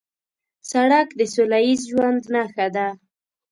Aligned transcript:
سړک 0.71 1.07
د 1.19 1.21
سولهییز 1.33 1.81
ژوند 1.91 2.21
نښه 2.33 2.67
ده. 2.75 2.87